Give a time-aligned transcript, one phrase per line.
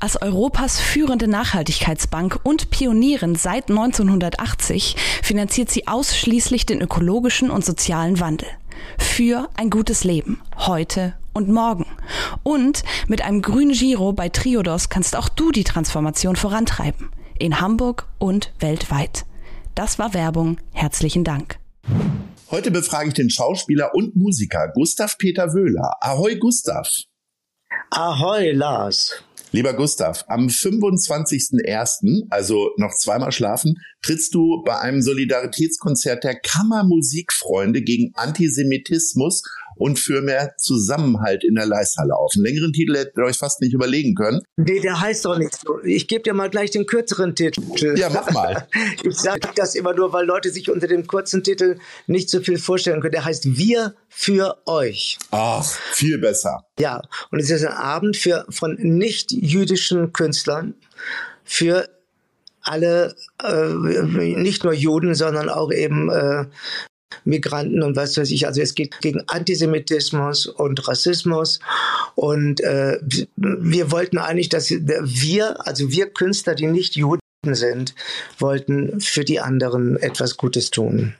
[0.00, 8.20] Als Europas führende Nachhaltigkeitsbank und Pionierin seit 1980 finanziert sie ausschließlich den ökologischen und sozialen
[8.20, 8.48] Wandel.
[8.98, 11.86] Für ein gutes Leben, heute und morgen.
[12.42, 17.10] Und mit einem grünen Giro bei Triodos kannst auch du die Transformation vorantreiben.
[17.38, 19.24] In Hamburg und weltweit.
[19.74, 20.58] Das war Werbung.
[20.72, 21.58] Herzlichen Dank.
[22.50, 25.96] Heute befrage ich den Schauspieler und Musiker Gustav Peter Wöhler.
[26.00, 26.88] Ahoi Gustav.
[27.90, 29.22] Ahoi Lars.
[29.50, 37.80] Lieber Gustav, am 25.01., also noch zweimal schlafen, trittst du bei einem Solidaritätskonzert der Kammermusikfreunde
[37.80, 39.42] gegen Antisemitismus
[39.78, 42.32] und für mehr Zusammenhalt in der Leisthalle auf.
[42.34, 44.42] Einen längeren Titel hättet ihr euch fast nicht überlegen können.
[44.56, 45.80] Nee, der heißt doch nicht so.
[45.82, 47.62] Ich gebe dir mal gleich den kürzeren Titel.
[47.96, 48.66] Ja, mach mal.
[49.04, 52.58] Ich sage das immer nur, weil Leute sich unter dem kurzen Titel nicht so viel
[52.58, 53.12] vorstellen können.
[53.12, 55.18] Der heißt Wir für euch.
[55.30, 56.64] Ach, viel besser.
[56.78, 60.74] Ja, und es ist ein Abend für, von nicht-jüdischen Künstlern
[61.44, 61.88] für
[62.62, 66.44] alle, äh, nicht nur Juden, sondern auch eben äh,
[67.24, 68.46] Migranten und was weiß ich.
[68.46, 71.60] Also es geht gegen Antisemitismus und Rassismus.
[72.14, 72.98] Und äh,
[73.36, 77.94] wir wollten eigentlich, dass wir, also wir Künstler, die nicht Juden sind,
[78.38, 81.14] wollten für die anderen etwas Gutes tun.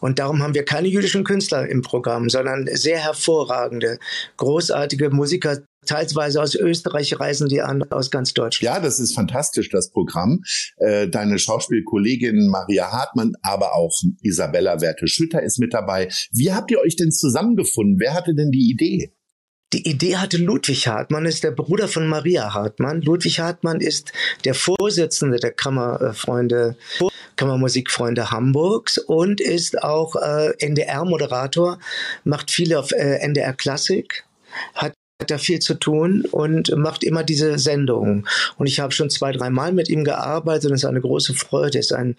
[0.00, 3.98] Und darum haben wir keine jüdischen Künstler im Programm, sondern sehr hervorragende,
[4.36, 8.74] großartige Musiker, teilweise aus Österreich reisen die an, aus ganz Deutschland.
[8.74, 10.42] Ja, das ist fantastisch, das Programm.
[10.76, 13.92] Äh, deine Schauspielkollegin Maria Hartmann, aber auch
[14.22, 16.08] Isabella Werte-Schütter ist mit dabei.
[16.30, 17.98] Wie habt ihr euch denn zusammengefunden?
[17.98, 19.12] Wer hatte denn die Idee?
[19.74, 23.02] Die Idee hatte Ludwig Hartmann, ist der Bruder von Maria Hartmann.
[23.02, 24.12] Ludwig Hartmann ist
[24.44, 26.76] der Vorsitzende der Kammerfreunde,
[27.36, 31.78] Kammermusikfreunde Hamburgs und ist auch äh, NDR-Moderator,
[32.24, 34.24] macht viele auf äh, NDR Klassik,
[34.74, 38.28] hat hat da viel zu tun und macht immer diese Sendungen.
[38.56, 41.34] Und ich habe schon zwei, drei Mal mit ihm gearbeitet und es ist eine große
[41.34, 41.78] Freude.
[41.78, 42.14] Er ist ein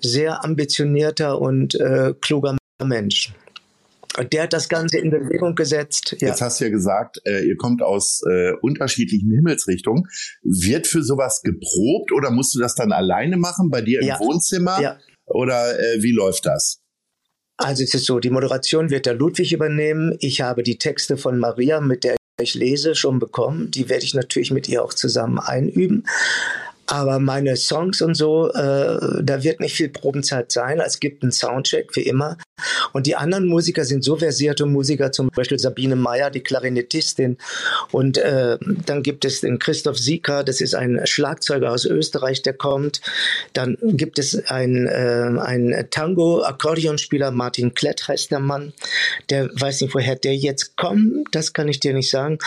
[0.00, 3.32] sehr ambitionierter und äh, kluger Mensch.
[4.18, 6.16] Und der hat das Ganze in Bewegung gesetzt.
[6.20, 6.28] Ja.
[6.28, 10.04] Jetzt hast du ja gesagt, äh, ihr kommt aus äh, unterschiedlichen Himmelsrichtungen.
[10.42, 14.18] Wird für sowas geprobt oder musst du das dann alleine machen bei dir im ja.
[14.18, 14.80] Wohnzimmer?
[14.80, 14.98] Ja.
[15.26, 16.80] Oder äh, wie läuft das?
[17.58, 20.16] Also es ist so, die Moderation wird der Ludwig übernehmen.
[20.20, 23.70] Ich habe die Texte von Maria, mit der ich lese, schon bekommen.
[23.70, 26.04] Die werde ich natürlich mit ihr auch zusammen einüben.
[26.86, 30.80] Aber meine Songs und so, äh, da wird nicht viel Probenzeit sein.
[30.80, 32.36] Es gibt einen Soundcheck wie immer.
[32.92, 37.36] Und die anderen Musiker sind so versierte Musiker, zum Beispiel Sabine Meyer, die Klarinettistin.
[37.92, 42.54] Und äh, dann gibt es den Christoph Sieker, das ist ein Schlagzeuger aus Österreich, der
[42.54, 43.00] kommt.
[43.52, 48.72] Dann gibt es ein, äh, ein Tango-Akkordeonspieler, Martin Klett heißt der Mann.
[49.28, 52.38] Der weiß nicht, woher der jetzt kommt, das kann ich dir nicht sagen.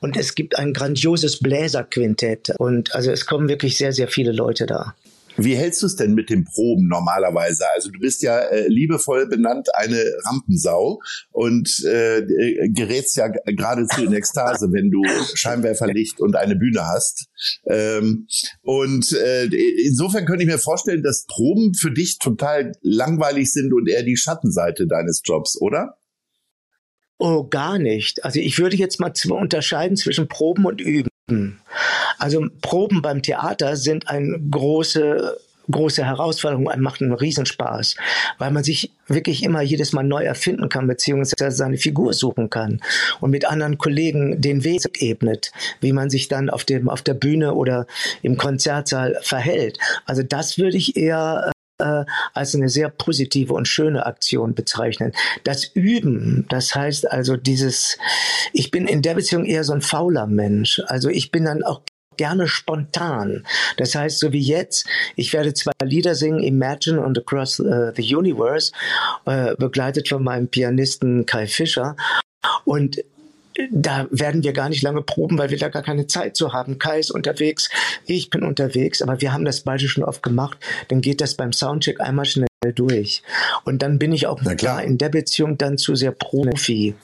[0.00, 2.54] Und es gibt ein grandioses Bläserquintett.
[2.58, 4.94] Und also es kommen wirklich sehr, sehr viele Leute da.
[5.38, 7.64] Wie hältst du es denn mit den Proben normalerweise?
[7.72, 11.00] Also du bist ja äh, liebevoll benannt eine Rampensau
[11.30, 12.22] und äh,
[12.70, 15.00] gerätst ja geradezu in Ekstase, wenn du
[15.34, 17.28] Scheinwerferlicht und eine Bühne hast.
[17.66, 18.26] Ähm,
[18.62, 23.88] und äh, insofern könnte ich mir vorstellen, dass Proben für dich total langweilig sind und
[23.88, 25.98] eher die Schattenseite deines Jobs, oder?
[27.18, 28.24] Oh, gar nicht.
[28.24, 31.07] Also ich würde jetzt mal unterscheiden zwischen Proben und Üben.
[32.18, 35.38] Also Proben beim Theater sind eine große
[35.70, 37.96] große Herausforderung, macht einen Riesenspaß,
[38.38, 42.80] weil man sich wirklich immer jedes Mal neu erfinden kann, beziehungsweise seine Figur suchen kann
[43.20, 47.14] und mit anderen Kollegen den Weg ebnet, wie man sich dann auf dem, auf der
[47.14, 47.86] Bühne oder
[48.22, 49.78] im Konzertsaal verhält.
[50.06, 52.04] Also das würde ich eher äh,
[52.34, 55.12] als eine sehr positive und schöne Aktion bezeichnen.
[55.44, 57.98] Das Üben, das heißt also dieses,
[58.52, 60.80] ich bin in der Beziehung eher so ein fauler Mensch.
[60.86, 61.82] Also ich bin dann auch
[62.16, 63.46] gerne spontan.
[63.76, 64.86] Das heißt, so wie jetzt,
[65.16, 68.72] ich werde zwei Lieder singen, Imagine und Across uh, the Universe,
[69.24, 71.96] äh, begleitet von meinem Pianisten Kai Fischer.
[72.64, 72.98] Und
[73.70, 76.78] da werden wir gar nicht lange proben, weil wir da gar keine Zeit zu haben.
[76.78, 77.68] Kai ist unterwegs,
[78.06, 80.58] ich bin unterwegs, aber wir haben das beide schon oft gemacht.
[80.88, 83.22] Dann geht das beim Soundcheck einmal schnell durch.
[83.64, 86.94] Und dann bin ich auch klar in der Beziehung dann zu sehr Profi.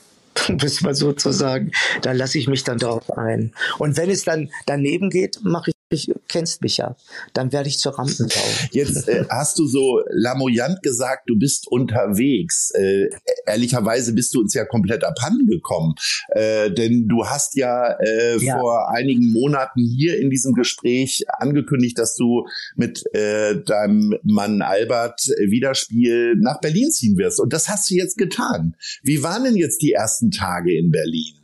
[0.49, 1.71] Muss man sozusagen,
[2.01, 3.53] da lasse ich mich dann drauf ein.
[3.77, 6.95] Und wenn es dann daneben geht, mache ich kennst mich ja,
[7.33, 8.41] dann werde ich zur Rampensau.
[8.71, 12.71] Jetzt äh, hast du so lamoyant gesagt, du bist unterwegs.
[12.71, 13.09] Äh,
[13.45, 15.93] ehrlicherweise bist du uns ja komplett abhanden gekommen,
[16.29, 21.99] äh, denn du hast ja, äh, ja, vor einigen Monaten hier in diesem Gespräch angekündigt,
[21.99, 27.39] dass du mit äh, deinem Mann Albert Wiederspiel nach Berlin ziehen wirst.
[27.39, 28.75] Und das hast du jetzt getan.
[29.03, 31.35] Wie waren denn jetzt die ersten Tage in Berlin?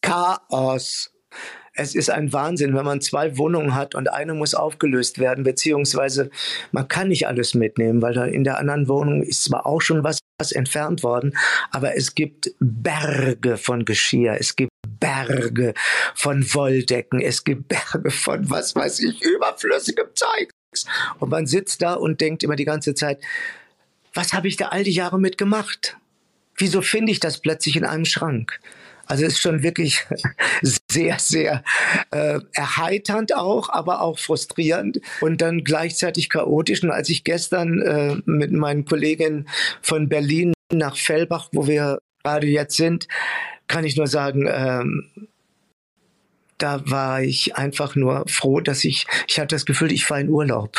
[0.00, 1.11] Chaos
[1.74, 6.30] es ist ein Wahnsinn, wenn man zwei Wohnungen hat und eine muss aufgelöst werden, beziehungsweise
[6.70, 10.04] man kann nicht alles mitnehmen, weil da in der anderen Wohnung ist zwar auch schon
[10.04, 10.18] was,
[10.50, 11.36] entfernt worden,
[11.70, 15.72] aber es gibt Berge von Geschirr, es gibt Berge
[16.16, 20.50] von Wolldecken, es gibt Berge von was weiß ich, überflüssigem Zeug.
[21.20, 23.20] Und man sitzt da und denkt immer die ganze Zeit,
[24.14, 25.96] was habe ich da all die Jahre mitgemacht?
[26.56, 28.58] Wieso finde ich das plötzlich in einem Schrank?
[29.06, 30.06] Also es ist schon wirklich
[30.62, 31.64] sehr, sehr
[32.10, 36.82] äh, erheiternd auch, aber auch frustrierend und dann gleichzeitig chaotisch.
[36.82, 39.48] Und als ich gestern äh, mit meinen Kolleginnen
[39.80, 43.08] von Berlin nach Fellbach, wo wir gerade jetzt sind,
[43.66, 45.28] kann ich nur sagen, ähm,
[46.62, 50.28] da war ich einfach nur froh, dass ich, ich hatte das Gefühl, ich fahre in
[50.28, 50.76] Urlaub.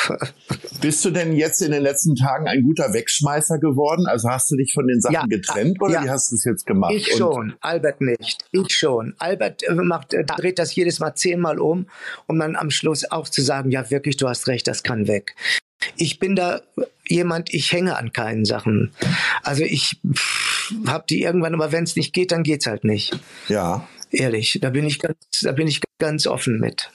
[0.82, 4.06] Bist du denn jetzt in den letzten Tagen ein guter Wegschmeißer geworden?
[4.08, 6.04] Also hast du dich von den Sachen ja, getrennt oder ja.
[6.04, 6.94] wie hast du es jetzt gemacht?
[6.96, 8.46] Ich schon, Albert nicht.
[8.52, 9.14] Ich schon.
[9.20, 11.88] Albert äh, macht, äh, dreht das jedes Mal zehnmal um,
[12.28, 15.36] um dann am Schluss auch zu sagen, ja wirklich, du hast recht, das kann weg.
[15.98, 16.62] Ich bin da
[17.06, 18.94] jemand, ich hänge an keinen Sachen.
[19.44, 20.00] Also ich
[20.88, 23.20] habe die irgendwann, aber wenn es nicht geht, dann geht's halt nicht.
[23.50, 23.86] Ja.
[24.14, 26.92] Ehrlich, da bin ich ganz, da bin ich ganz offen mit.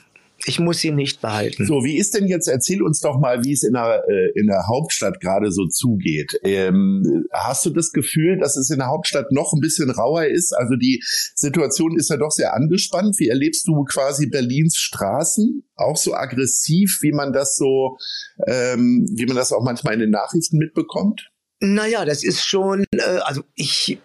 [0.46, 1.66] Ich muss sie nicht behalten.
[1.66, 4.46] So, wie ist denn jetzt, erzähl uns doch mal, wie es in der, äh, in
[4.46, 6.38] der Hauptstadt gerade so zugeht.
[6.44, 10.52] Ähm, hast du das Gefühl, dass es in der Hauptstadt noch ein bisschen rauer ist?
[10.52, 11.02] Also die
[11.34, 13.18] Situation ist ja doch sehr angespannt.
[13.18, 15.64] Wie erlebst du quasi Berlins Straßen?
[15.74, 17.98] Auch so aggressiv, wie man das so,
[18.46, 21.30] ähm, wie man das auch manchmal in den Nachrichten mitbekommt?
[21.60, 23.98] Naja, das ist schon, äh, also ich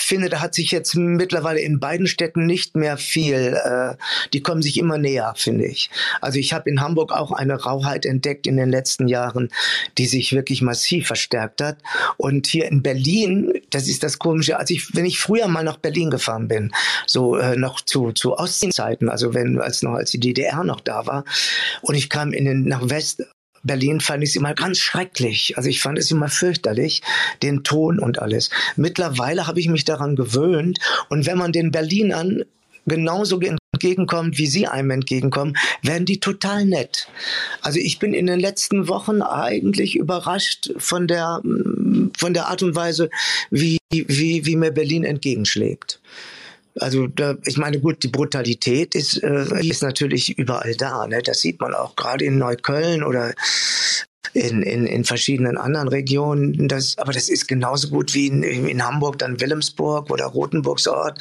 [0.00, 3.58] finde, da hat sich jetzt mittlerweile in beiden Städten nicht mehr viel.
[3.62, 3.96] Äh,
[4.32, 5.90] die kommen sich immer näher, finde ich.
[6.20, 9.50] Also ich habe in Hamburg auch eine Rauheit entdeckt in den letzten Jahren,
[9.96, 11.78] die sich wirklich massiv verstärkt hat.
[12.16, 15.78] Und hier in Berlin, das ist das Komische, als ich, wenn ich früher mal nach
[15.78, 16.72] Berlin gefahren bin,
[17.06, 21.06] so äh, noch zu, zu Ostzeiten, also wenn, als noch, als die DDR noch da
[21.06, 21.24] war,
[21.82, 23.24] und ich kam in den, nach West,
[23.62, 25.56] Berlin fand ich es immer ganz schrecklich.
[25.56, 27.02] Also ich fand es immer fürchterlich,
[27.42, 28.50] den Ton und alles.
[28.76, 30.78] Mittlerweile habe ich mich daran gewöhnt
[31.08, 32.44] und wenn man den Berlinern
[32.86, 37.08] genauso entgegenkommt, wie sie einem entgegenkommen, werden die total nett.
[37.60, 41.42] Also ich bin in den letzten Wochen eigentlich überrascht von der,
[42.16, 43.10] von der Art und Weise,
[43.50, 46.00] wie, wie, wie mir Berlin entgegenschlägt.
[46.80, 51.06] Also da, ich meine, gut, die Brutalität ist, äh, ist natürlich überall da.
[51.06, 51.22] Ne?
[51.22, 53.34] Das sieht man auch gerade in Neukölln oder
[54.34, 56.68] in, in, in verschiedenen anderen Regionen.
[56.68, 61.18] Das, aber das ist genauso gut wie in, in Hamburg dann Wilhelmsburg oder Rotenburgsort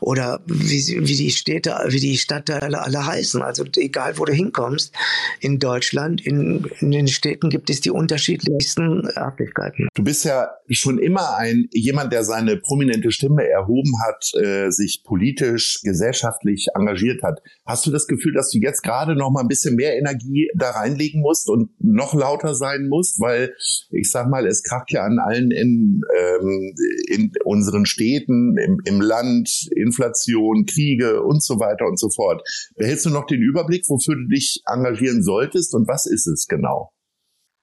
[0.00, 3.42] oder wie, wie die Städte, wie die Stadtteile alle heißen.
[3.42, 4.94] Also egal, wo du hinkommst
[5.40, 9.88] in Deutschland, in, in den Städten gibt es die unterschiedlichsten Örtlichkeiten.
[9.94, 15.02] Du bist ja schon immer ein jemand, der seine prominente Stimme erhoben hat, äh, sich
[15.04, 17.40] politisch, gesellschaftlich engagiert hat.
[17.64, 20.70] Hast du das Gefühl, dass du jetzt gerade noch mal ein bisschen mehr Energie da
[20.70, 23.54] reinlegen musst und noch lauter sein musst, weil
[23.90, 26.74] ich sag mal, es kracht ja an allen in, ähm,
[27.08, 32.42] in unseren Städten, im, im Land, Inflation, Kriege und so weiter und so fort.
[32.76, 36.90] Behältst du noch den Überblick, wofür du dich engagieren solltest und was ist es genau?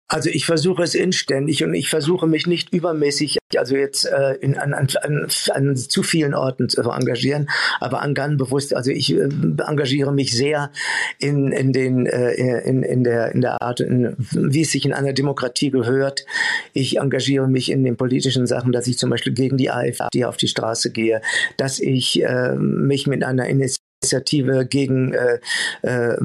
[0.10, 4.58] Also ich versuche es inständig und ich versuche mich nicht übermäßig, also jetzt äh, in,
[4.58, 9.14] an, an, an, an zu vielen Orten zu engagieren, aber an ganz bewusst, also ich
[9.14, 9.30] äh,
[9.66, 10.72] engagiere mich sehr
[11.20, 14.94] in, in, den, äh, in, in, der, in der Art, in, wie es sich in
[14.94, 16.26] einer Demokratie gehört.
[16.74, 20.38] Ich engagiere mich in den politischen Sachen, dass ich zum Beispiel gegen die AfD auf
[20.38, 21.22] die Straße gehe,
[21.58, 25.40] dass ich äh, mich mit einer Initiative Initiative gegen äh,
[25.82, 26.18] äh,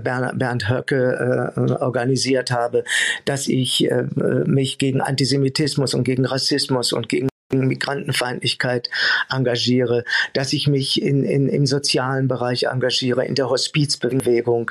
[0.00, 2.84] Bernd Höcke äh, organisiert habe,
[3.26, 4.04] dass ich äh,
[4.46, 8.90] mich gegen Antisemitismus und gegen Rassismus und gegen Migrantenfeindlichkeit
[9.28, 14.70] engagiere, dass ich mich in, in, im sozialen Bereich engagiere, in der Hospizbewegung.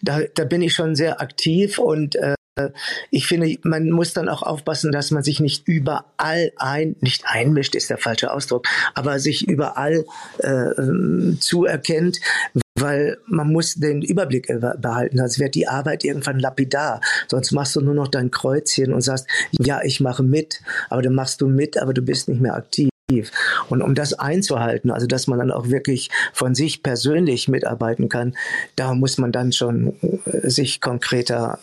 [0.00, 2.34] Da, da bin ich schon sehr aktiv und äh,
[3.10, 7.74] ich finde, man muss dann auch aufpassen, dass man sich nicht überall ein, nicht einmischt,
[7.74, 10.04] ist der falsche Ausdruck, aber sich überall
[10.38, 12.20] äh, zuerkennt,
[12.78, 14.46] weil man muss den Überblick
[14.78, 17.00] behalten, sonst wird die Arbeit irgendwann lapidar.
[17.28, 21.14] Sonst machst du nur noch dein Kreuzchen und sagst, ja, ich mache mit, aber dann
[21.14, 22.88] machst du mit, aber du bist nicht mehr aktiv.
[23.68, 28.34] Und um das einzuhalten, also dass man dann auch wirklich von sich persönlich mitarbeiten kann,
[28.76, 29.92] da muss man dann schon
[30.24, 31.58] äh, sich konkreter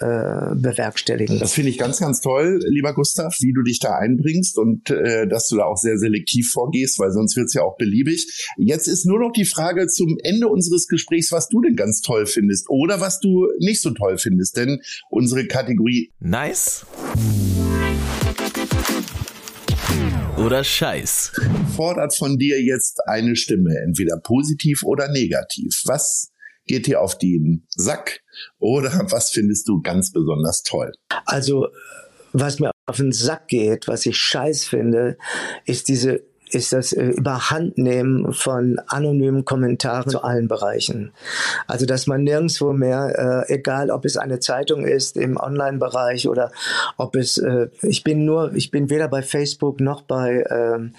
[0.51, 1.39] äh, bewerkstelligen.
[1.39, 5.27] Das finde ich ganz, ganz toll, lieber Gustav, wie du dich da einbringst und äh,
[5.27, 8.47] dass du da auch sehr selektiv vorgehst, weil sonst wird es ja auch beliebig.
[8.57, 12.27] Jetzt ist nur noch die Frage zum Ende unseres Gesprächs, was du denn ganz toll
[12.27, 14.57] findest oder was du nicht so toll findest.
[14.57, 14.79] Denn
[15.09, 16.85] unsere Kategorie Nice
[20.41, 21.33] oder Scheiß
[21.75, 25.81] fordert von dir jetzt eine Stimme, entweder positiv oder negativ.
[25.85, 26.31] Was
[26.65, 28.21] geht dir auf den Sack
[28.57, 30.91] oder was findest du ganz besonders toll?
[31.25, 31.67] Also,
[32.33, 35.17] was mir auf den Sack geht, was ich scheiß finde,
[35.65, 41.11] ist diese ist das äh, Überhandnehmen von anonymen Kommentaren zu allen Bereichen.
[41.67, 46.51] Also dass man nirgendwo mehr, äh, egal ob es eine Zeitung ist im Online-Bereich oder
[46.97, 50.93] ob es, äh, ich bin nur, ich bin weder bei Facebook noch bei ähm,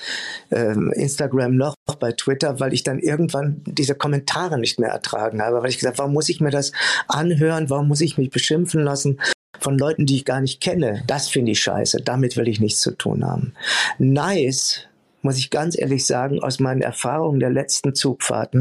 [0.50, 5.62] äh, Instagram noch bei Twitter, weil ich dann irgendwann diese Kommentare nicht mehr ertragen habe,
[5.62, 6.73] weil ich gesagt, warum muss ich mir das
[7.09, 9.18] anhören, warum muss ich mich beschimpfen lassen?
[9.61, 11.04] von Leuten, die ich gar nicht kenne.
[11.06, 12.02] Das finde ich scheiße.
[12.02, 13.54] Damit will ich nichts zu tun haben.
[13.99, 14.88] Nice
[15.23, 18.61] muss ich ganz ehrlich sagen, aus meinen Erfahrungen der letzten Zugfahrten,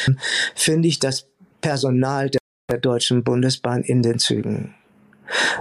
[0.55, 1.27] finde ich das
[1.61, 4.73] Personal der Deutschen Bundesbahn in den Zügen.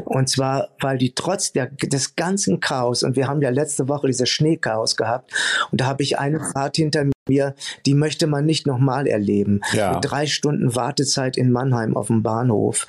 [0.04, 4.08] Und zwar, weil die trotz der, des ganzen Chaos, und wir haben ja letzte Woche
[4.08, 5.32] dieses Schneechaos gehabt,
[5.70, 7.54] und da habe ich eine Fahrt hinter mir,
[7.86, 9.60] die möchte man nicht nochmal erleben.
[9.72, 9.92] Ja.
[9.92, 12.86] Mit drei Stunden Wartezeit in Mannheim auf dem Bahnhof.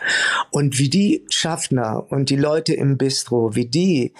[0.49, 4.13] Und wie die Schaffner und die Leute im Bistro, wie die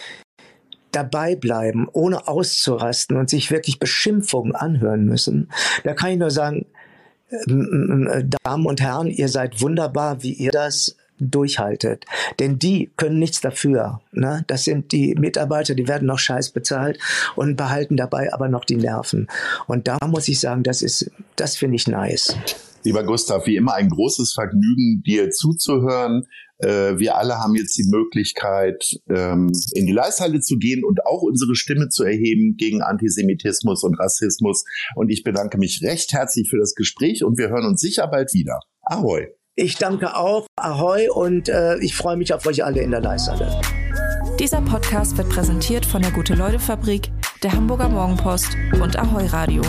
[0.91, 5.49] dabei bleiben, ohne auszurasten und sich wirklich Beschimpfungen anhören müssen,
[5.83, 6.65] da kann ich nur sagen,
[7.47, 12.05] ähm, äh, Damen und Herren, ihr seid wunderbar, wie ihr das durchhaltet.
[12.39, 14.01] Denn die können nichts dafür.
[14.11, 14.43] Ne?
[14.47, 16.99] Das sind die Mitarbeiter, die werden noch scheiß bezahlt
[17.35, 19.27] und behalten dabei aber noch die Nerven.
[19.67, 22.35] Und da muss ich sagen, das ist, das finde ich nice.
[22.83, 26.25] Lieber Gustav, wie immer ein großes Vergnügen, dir zuzuhören.
[26.61, 31.21] Äh, wir alle haben jetzt die Möglichkeit, ähm, in die Leisthalle zu gehen und auch
[31.21, 34.63] unsere Stimme zu erheben gegen Antisemitismus und Rassismus.
[34.95, 38.33] Und ich bedanke mich recht herzlich für das Gespräch und wir hören uns sicher bald
[38.33, 38.59] wieder.
[38.81, 39.27] Ahoi.
[39.55, 40.47] Ich danke auch.
[40.55, 43.61] Ahoi und äh, ich freue mich auf euch alle in der Leisthalle.
[44.39, 47.11] Dieser Podcast wird präsentiert von der Gute-Leute-Fabrik,
[47.43, 49.61] der Hamburger Morgenpost und Ahoi Radio.